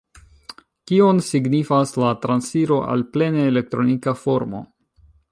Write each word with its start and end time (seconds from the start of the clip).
Kion 0.91 1.19
signifas 1.25 1.91
la 2.03 2.13
transiro 2.23 2.77
al 2.93 3.05
plene 3.17 3.43
elektronika 3.53 4.15
formo? 4.23 4.63